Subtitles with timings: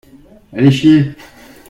[0.51, 1.13] Allez chier!